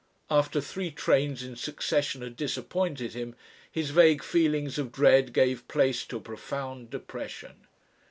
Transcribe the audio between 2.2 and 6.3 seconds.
had disappointed him his vague feelings of dread gave place to a